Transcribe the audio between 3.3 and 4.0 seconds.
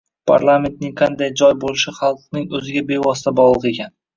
bog‘liq ekan.